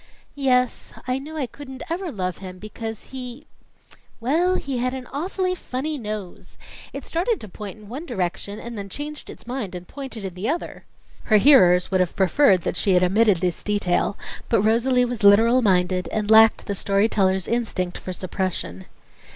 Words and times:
"Yes. 0.33 0.95
I 1.07 1.19
knew 1.19 1.37
I 1.37 1.45
couldn't 1.45 1.83
ever 1.87 2.11
love 2.11 2.39
him, 2.39 2.57
because, 2.57 3.09
he 3.11 3.45
well, 4.19 4.55
he 4.55 4.79
had 4.79 4.95
an 4.95 5.05
awfully 5.13 5.53
funny 5.53 5.95
nose. 5.99 6.57
It 6.91 7.05
started 7.05 7.39
to 7.39 7.47
point 7.47 7.77
in 7.77 7.87
one 7.87 8.07
direction, 8.07 8.57
and 8.57 8.75
then 8.75 8.89
changed 8.89 9.29
its 9.29 9.45
mind 9.45 9.75
and 9.75 9.87
pointed 9.87 10.25
in 10.25 10.33
the 10.33 10.49
other." 10.49 10.85
Her 11.25 11.37
hearers 11.37 11.91
would 11.91 11.99
have 11.99 12.15
preferred 12.15 12.61
that 12.61 12.77
she 12.77 12.93
had 12.95 13.03
omitted 13.03 13.37
this 13.41 13.61
detail; 13.61 14.17
but 14.49 14.63
Rosalie 14.63 15.05
was 15.05 15.21
literal 15.21 15.61
minded 15.61 16.07
and 16.11 16.31
lacked 16.31 16.65
the 16.65 16.73
story 16.73 17.07
teller's 17.07 17.47
instinct 17.47 17.99
for 17.99 18.11
suppression. 18.11 18.85